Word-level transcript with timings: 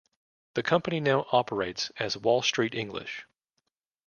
The 0.55 0.63
company 0.63 0.99
now 0.99 1.27
operates 1.31 1.91
as 1.99 2.17
Wall 2.17 2.41
Street 2.41 2.73
English. 2.73 3.27